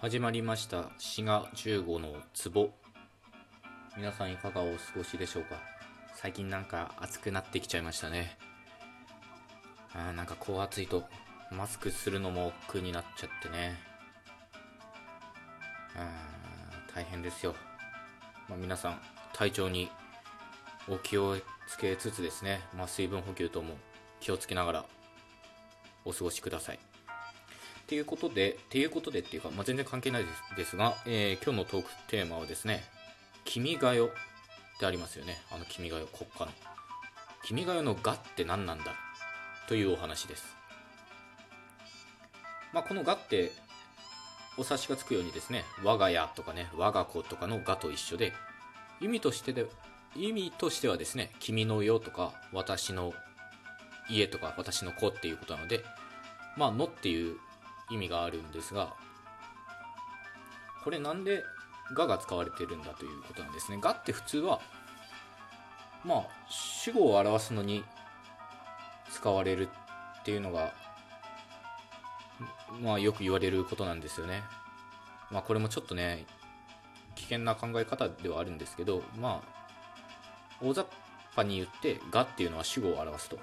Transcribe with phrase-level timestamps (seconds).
[0.00, 0.88] 始まりました。
[0.96, 2.70] 滋賀15の壺。
[3.98, 5.56] 皆さんいかがお過ごしでしょうか？
[6.14, 8.38] 最近なんか暑くなってきちゃいましたね。
[9.92, 11.04] あーなんかこう暑いと
[11.52, 13.78] マスクするのも億劫になっちゃってね。
[15.94, 17.54] あー大変ですよ、
[18.48, 19.00] まあ、皆さん
[19.34, 19.90] 体調に
[20.88, 21.36] お気を
[21.68, 23.74] つけつつですね、まあ、水分補給等も
[24.20, 24.84] 気をつけながら
[26.06, 26.78] お過ごしください。
[27.90, 32.84] っていうことで、っていうことでっていうか、まあ、全然関係ないですですが、えー今日のトークテーマはですね、
[33.44, 34.08] 君が代っ
[34.78, 35.42] てありますよね。
[35.50, 36.52] あの君が代、国家の。
[37.42, 38.94] 君が代のがって何なんだ？
[39.66, 40.44] というお話です。
[42.72, 43.50] まあ、このがって、
[44.56, 48.32] お察しがつくようにですね、我が家とかね、我が子とかのがと一緒で、
[49.00, 49.66] 意味としてで、
[50.14, 53.14] 意味としてはですね、君の世とか、私の
[54.08, 55.84] 家とか、私の子っていうことなので、
[56.56, 57.36] まあ、のっていう
[57.90, 58.94] 意味があるんですが
[60.84, 61.44] これなんで
[61.94, 64.60] 「が」が使われてるんだということなんですね「が」って普通は
[66.04, 67.84] まあ主語を表すのに
[69.10, 69.68] 使われる
[70.20, 70.72] っていうのが
[72.80, 74.42] まあよく言われることなんですよね。
[75.30, 76.26] まあこれもちょっとね
[77.14, 79.60] 危険な考え方ではあるんですけどまあ
[80.62, 80.86] 大雑
[81.30, 83.38] 把に言って「が」っていうのは主語を表すと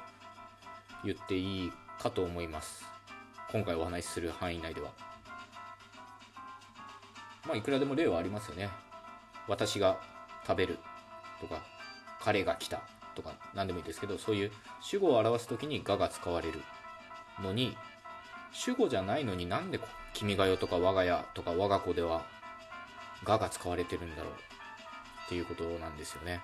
[1.03, 2.96] 言っていいかと思います。
[3.51, 4.91] 今回お話しする範囲内では。
[7.45, 8.69] まあいくらでも例はありますよね。
[9.47, 9.99] 私が
[10.45, 10.77] 食べる
[11.39, 11.61] とか
[12.19, 12.81] 彼が来た
[13.15, 16.61] とか何でもいいですけどそういう主語を表す時に「が」が使われる
[17.41, 17.77] のに
[18.51, 19.79] 主語じゃないのになんで
[20.13, 22.25] 「君が代」とか「我が家」とか「我が子」では
[23.23, 24.33] 「が」が使われてるんだろう
[25.25, 26.41] っていうことなんですよね。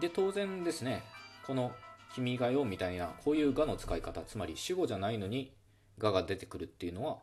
[0.00, 1.04] で当然ですね
[1.46, 1.74] この
[2.14, 5.54] 君が代みたいなこういうがの使い方つまり主語じゃないのに
[5.98, 7.18] がが出てくるっていうのは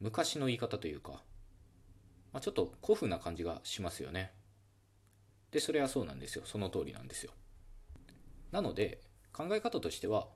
[0.00, 1.22] 昔の言い方というか、
[2.32, 4.32] まあ、ちょっと古風な感じがしますよね。
[5.50, 6.42] でそれはそうなんですよ。
[6.44, 7.32] その通りなんですよ。
[8.50, 9.00] なので
[9.32, 10.26] 考え方としては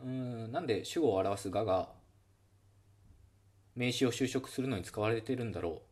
[0.00, 0.08] うー
[0.48, 1.90] んなんで主語を表すがが
[3.74, 5.82] 名詞を修飾するのに使われてるんだろ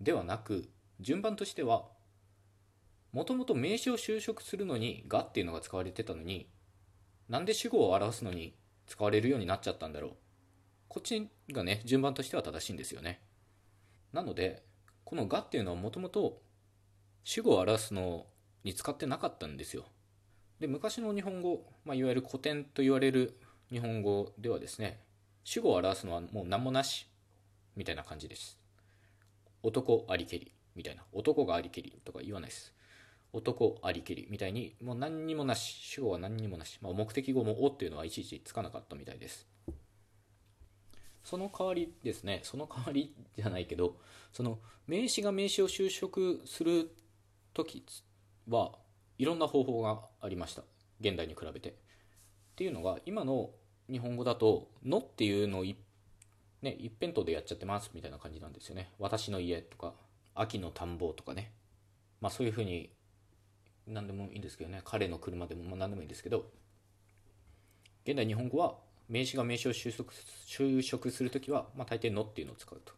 [0.00, 0.04] う？
[0.04, 0.68] ではなく
[1.00, 1.84] 順番としては
[3.14, 6.48] もともと名詞を修飾するのに「が」っていうのが使われてたのに
[7.28, 8.56] なんで主語を表すのに
[8.88, 10.16] 使われるようになっちゃったんだろう。
[10.88, 13.22] こっちがね順番としては正しいんですよね。
[14.12, 14.64] なので
[15.04, 16.42] この「が」っていうのはもともと
[17.22, 18.26] 主語を表すの
[18.64, 19.86] に使ってなかったんですよ。
[20.58, 23.38] で昔の日本語、まあ、いわゆる古典と言われる
[23.70, 25.00] 日本語ではですね
[25.44, 27.06] 主語を表すのはもう何もなし
[27.76, 28.58] みたいな感じです。
[29.62, 32.73] 男ありけりみたいな男がありけりとか言わないです。
[33.34, 39.48] 男ありけりみたいにもう何にもなし主語は何にもなし、まあ、目的語も「お」っていうのはいちいちつかなかったみたいです。
[41.24, 43.96] その代わりですねその代わりじゃないけど
[44.30, 46.94] その名詞が名詞を修飾する
[47.54, 47.82] 時
[48.46, 48.72] は
[49.18, 50.62] いろんな方法がありました。
[51.00, 51.70] 現代に比べて。
[51.70, 51.72] っ
[52.56, 53.50] ていうのが今の
[53.90, 55.76] 日本語だと「の」っていうのを一,、
[56.62, 58.92] ね、一辺倒でやっちゃってますみたいな感じなんですよね。
[59.00, 59.94] 私の家とか
[60.34, 61.52] 秋の田んぼとかね。
[62.20, 62.90] まあそういうふうに
[63.86, 64.80] 何でもいいんですけどね。
[64.84, 66.50] 彼の車でもまあ何でもいいんですけど。
[68.04, 68.74] 現代日本語は
[69.08, 70.10] 名詞が名詞を修飾
[70.46, 72.92] 修飾するときは、まあ、大抵「の」っていうのを使うと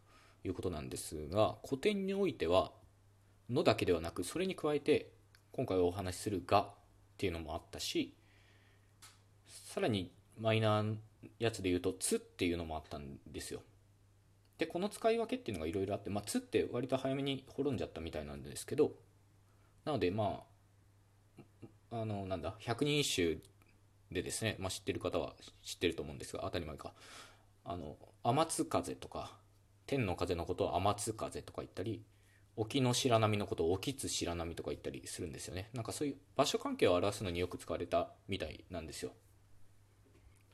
[0.45, 2.73] いうことなんですが古典においては
[3.49, 5.13] 「の」だけではなくそれに加えて
[5.53, 6.75] 今回お話しする「が」っ
[7.19, 8.15] ていうのもあったし
[9.47, 10.97] さらにマイナー
[11.39, 13.63] やつで言うと「つ」っていうのもあったんですよ。
[14.59, 18.97] でこの使い分けっていうのがいろいろあって「まあ、つ」って割と早めに滅んじゃったみたいなんですけど
[19.85, 20.56] なのでまあ
[21.91, 23.41] あのなんだ百人一首
[24.11, 26.93] でですね、まあ、知ってる方は知ってると思うんですが当たり前か。
[27.65, 29.33] あの天津風とか
[29.87, 32.01] 天の風のことを天津風とか言ったり
[32.57, 35.69] 沖の白波のことを沖津白波とか言ったりするんですよね。
[35.75, 39.13] なんかそういう場所関係を表すのによく使われたみたいなんですよ。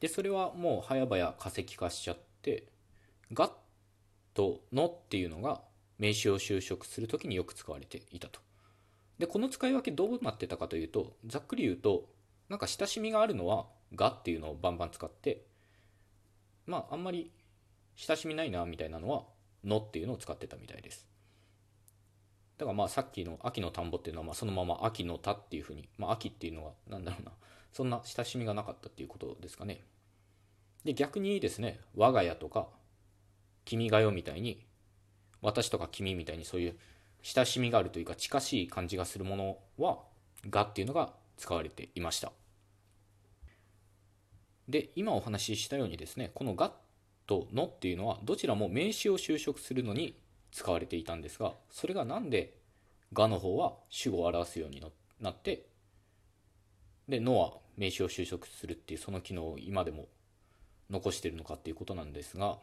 [0.00, 2.66] でそれはもう早々化石化しちゃって
[3.32, 3.54] 「が」
[4.34, 5.62] と「の」っていうのが
[5.98, 8.40] 名詞を修飾するときによく使われていたと。
[9.18, 12.08] でこの使い分けどうなってたかというとざっくり言うと
[12.48, 15.44] なんか親しみがあるのは「が」っていうのをバンバン使って
[16.66, 17.30] まああんまり
[17.96, 19.24] 親しみないなみたいなのは
[19.64, 21.06] 「の」っていうのを使ってたみたいです。
[22.58, 27.32] だからまあさっきの秋の田んぼっていうのはまあそのまま秋の田っていうふうに、まあ、秋っていうのはなんだろうな
[27.72, 29.82] そんな親しみがなかったっていうことですかね。
[30.84, 32.68] で逆にですね我が家とか
[33.64, 34.64] 君が代みたいに
[35.40, 36.78] 私とか君みたいにそういう
[37.22, 40.00] 親しみがあるというか近しい感じがするものは
[40.50, 42.32] 「が」っていうのが使われていました。
[44.68, 46.74] で今お話ししたようにですねこの「が」
[47.26, 50.16] とのっていうのはどちらも名詞を修飾するのに
[50.50, 52.58] 使われていたんですがそれがなんで
[53.12, 54.82] がの方は主語を表すように
[55.20, 55.66] なって
[57.08, 60.08] でのは名詞を修飾するっていうその機能を今でも
[60.90, 62.58] 残してるのかっていうことなんですが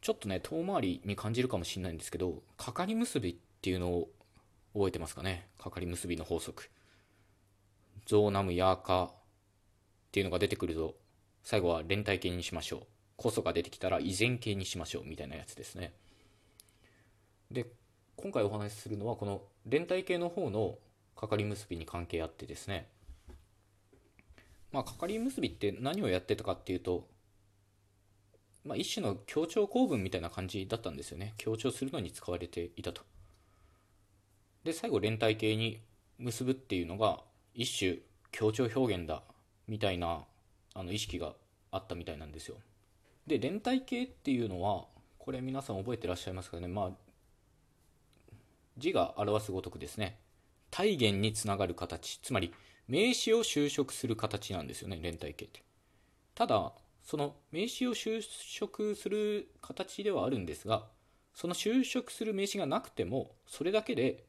[0.00, 4.08] ちょっとね遠回りに感じるかもしれないんですけどかかり結びっていうのを
[4.74, 5.48] 覚えてますかね？
[5.58, 6.70] かかり結びの法則。
[8.06, 9.10] ゾーナムヤーカっ
[10.12, 10.94] ていうのが出てくると
[11.42, 12.82] 最後は連帯形にしましょう。
[13.16, 15.92] こそが出てきたら依然形にしましょうみたいなやつですね。
[17.50, 17.66] で
[18.16, 20.78] 今回お話しするのはこの連帯形の方の
[21.16, 22.86] かかり結びに関係あってですね。
[24.70, 27.08] まあかかり結びって何をやってたかっていうと
[28.68, 31.32] まあ、一種の協調構文みたいな感じだったんですよね。
[31.38, 33.00] 強調するのに使われていたと。
[34.62, 35.80] で最後連帯形に
[36.18, 37.20] 結ぶっていうのが
[37.54, 37.96] 一種
[38.30, 39.22] 強調表現だ
[39.66, 40.24] みたいな
[40.74, 41.32] あの意識が
[41.70, 42.56] あったみたいなんですよ。
[43.26, 44.84] で連帯形っていうのは
[45.16, 46.68] これ皆さん覚えてらっしゃいますかね。
[46.68, 46.90] まあ
[48.76, 50.18] 字が表すごとくですね
[50.70, 52.18] 体言につながる形。
[52.18, 52.52] つまり
[52.86, 55.62] 名詞を修飾する形なんですよね連帯形って。
[56.34, 56.72] ただ
[57.08, 58.20] その名詞を修
[58.60, 60.84] 飾する形ではあるんですが
[61.32, 64.24] その修飾する名詞がなくてもそれだけで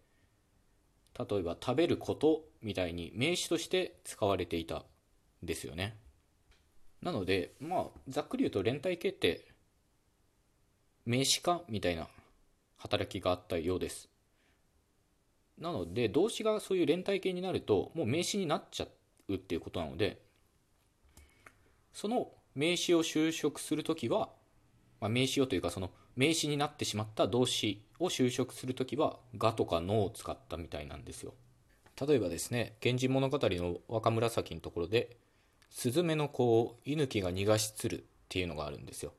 [1.19, 4.83] 例えば食べることみたいに名詞として使われていたん
[5.43, 5.97] ですよね。
[7.01, 9.45] なのでまあざっくり言うと連帯形って
[11.05, 12.07] 名詞化みたいな
[12.77, 14.07] 働きがあったようです。
[15.57, 18.87] なので動詞がそういう連帯形になるともう名詞になっちゃ
[19.27, 20.21] うっていうことなので
[21.91, 24.27] その名詞を修飾するときは、
[24.99, 31.33] まあ、名詞をというかその名詞になってしまった動詞を修飾するときはがとかのを使ったみたいなんですよ。
[32.05, 35.15] 例えばですね「源氏物語」の若紫のところで
[35.71, 39.13] 「スズメの子を犬木が逃がしつる」っていうのがあるんですよ。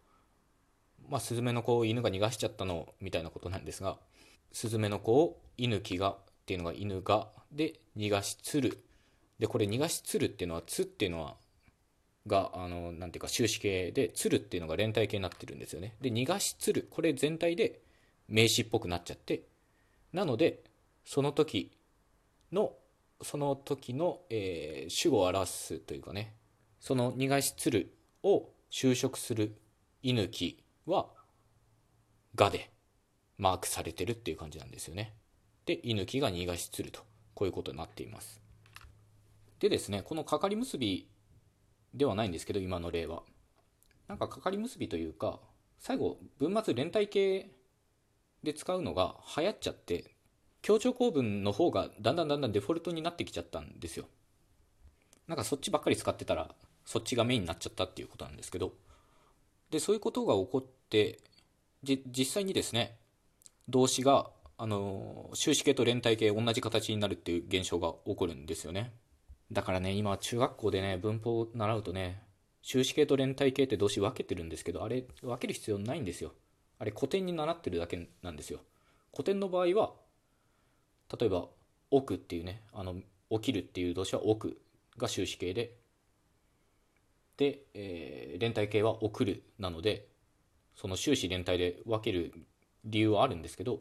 [1.08, 3.98] まあスズメの子を犬が逃がしちゃったのみたいなことなんですが
[4.52, 8.84] スズメの子を犬木がっていうのが犬がで逃がしつる。
[9.38, 11.38] でこれ逃がしつるっていうのは「つ」っていうのは
[12.26, 15.96] が、あの、なんていうか、終止形で、鶴っていうのが連帯形になってるんですよね。
[16.00, 17.81] で、逃がし鶴、これ全体で
[18.28, 19.43] 名詞っぽくなっちゃって、
[20.12, 20.62] なので、
[21.05, 21.72] その時
[22.52, 22.72] の、
[23.22, 26.34] その時の、えー、主語を表すというかね、
[26.78, 29.56] その逃がし鶴を就職する
[30.02, 31.08] 犬木は、
[32.34, 32.70] がで
[33.38, 35.14] マークされてるっていう感じなんですよね。
[35.67, 37.00] で、犬木が逃がし鶴と、
[37.34, 38.40] こういうことになっています。
[39.58, 41.06] でですね、このかかり結び
[41.94, 43.22] ではないんですけど今の例は。
[44.08, 45.38] なんかかかり結びというか
[45.78, 47.50] 最後文末連帯形
[48.42, 50.16] で使うのが流行っちゃって
[50.62, 54.06] 強調構文の方がだんだんだんだんデフォルトになってきちゃったんですよ。
[55.28, 56.54] なんかそっちばっかり使ってたら
[56.84, 58.72] そっちがメインになっちゃったっていうことなんですけど。
[59.70, 61.20] でそういうことが起こって
[61.84, 62.98] 実際にですね
[63.69, 64.28] 動詞が
[64.58, 68.93] あの終止形と連帯形同じ形になるっていう現象が起こるんですよね。
[69.52, 72.23] だからね、今中学校でね、文法を習うとね、
[72.62, 76.32] 終止形と連帯形って動詞分けてるんですけど、あれ分ける必要ないんですよ。
[76.79, 78.61] あれ古典に習ってるだけなんですよ。
[79.12, 79.93] 古典の場合は、
[81.19, 81.49] 例えば、
[81.91, 82.97] 奥っていうね、あの、
[83.31, 84.61] 起きるっていう動詞は奥
[84.97, 85.76] が終止形で、
[87.36, 90.06] で、えー、連帯形は送るなので、
[90.77, 92.32] その終始連帯で分ける
[92.84, 93.81] 理由はあるんですけど、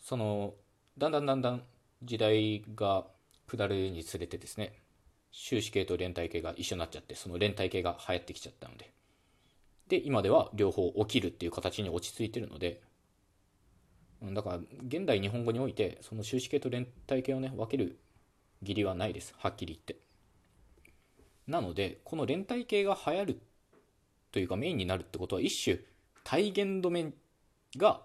[0.00, 0.54] その、
[0.98, 1.62] だんだんだんだん
[2.02, 3.06] 時代が
[3.48, 4.74] 下るにつれてですね
[5.32, 8.92] 終止形と連帯形が一緒になっちゃってその連帯形が流行ってきちゃったので。
[9.88, 12.82] で今では両方起きるっていう形に落ち着いてるので
[14.22, 17.98] だから現代日本語においてその終止形と連帯形をね分ける
[18.60, 19.96] 義理はないですはっきり言って。
[21.46, 23.40] なのでこの連帯形が流行る
[24.32, 25.78] というかメインになるってことは一種
[26.22, 27.10] 体現止め
[27.76, 28.02] が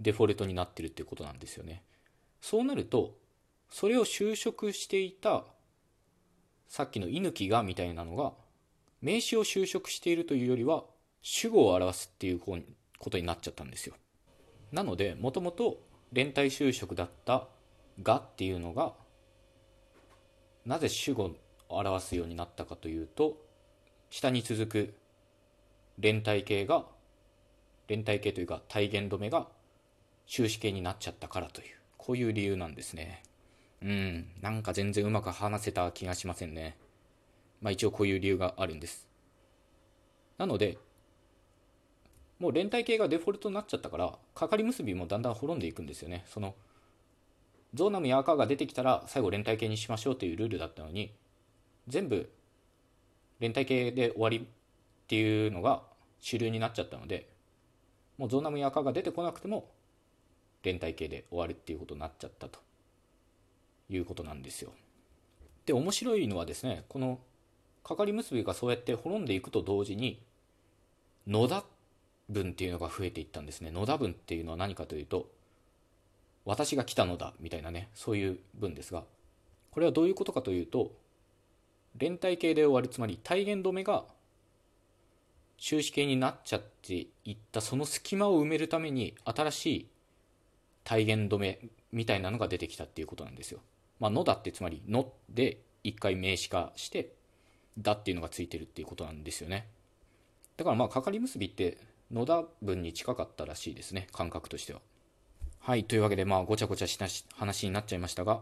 [0.00, 1.82] デフォルトになってるっていうことなんですよね。
[2.40, 3.16] そうなると
[3.70, 5.44] それを就職していた
[6.68, 8.32] さっきの犬木がみたいなのが
[9.00, 10.84] 名詞を就職しているというよりは
[11.22, 12.58] 主語を表すっていうこ
[13.10, 13.94] とになっちゃったんですよ。
[14.72, 15.80] なのでもともと
[16.12, 17.48] 連帯就職だった
[18.02, 18.94] 「が」っていうのが
[20.66, 21.36] なぜ主語を
[21.68, 23.38] 表すようになったかというと
[24.10, 24.94] 下に続く
[25.98, 26.86] 連帯形が
[27.88, 29.48] 連帯形というか体現止めが
[30.26, 33.22] 終止形になっちゃったからというこういう理由なんですね。
[33.82, 36.76] うん、なんか全然うまく話せた気がしませんね。
[37.60, 39.08] まあ一応こういう理由があるんです。
[40.36, 40.78] なので、
[42.38, 46.24] もう連帯形がデフォルトになっちゃったから、かかり結びもだんだん滅んでいくんですよね。
[46.26, 46.54] その、
[47.74, 51.12] ゾーナムや赤が出てきたら最後連帯形にしましょうというルールだったのに、
[51.88, 52.30] 全部
[53.40, 54.40] 連帯形で終わりっ
[55.06, 55.82] ていうのが
[56.20, 57.28] 主流になっちゃったので
[58.18, 59.70] もうゾーナムやカが出てこなくても
[60.62, 62.58] 連帯形で終わるっていうことになっちゃったと
[63.90, 64.72] いうことなんですよ
[65.66, 67.18] で面白いのはですねこの
[67.84, 70.20] かかり結びがそうやって滅んでいくと同時に
[71.26, 71.64] 野田
[72.28, 75.26] 文っていうのが増えていったんですね野田文っていうのは何かというと
[76.44, 79.04] 私が来たのだみたいなねそういう文ですが
[79.70, 80.92] これはどういうことかというと
[81.96, 84.04] 連帯形で終わるつまり体言止めが
[85.58, 89.86] 終止形になっちゃっていったその隙間を埋めるために新しい
[90.84, 91.58] 体言止め
[91.92, 93.60] みたいなのが出てきたっていうことなんですよ。
[94.00, 97.12] まあ、のだってつまりので一回名詞化して
[97.78, 99.66] だっていうのがついてるっていうことなんですよね。
[100.56, 101.78] だからまあかかり結びって
[102.12, 104.80] 野田文に近かったらしいですね感覚としては。
[105.60, 108.40] はいというわけでまあごちゃごちゃした話になっちゃいましたが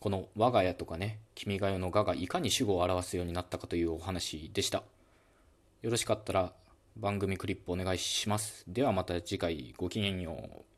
[0.00, 4.82] この我が家とかね君が代のががいかに主語を表すようになったかというお話でした。
[5.82, 6.52] よろしかったら
[6.96, 8.64] 番組クリップお願いします。
[8.68, 10.75] ではまた次回ごきげんよう。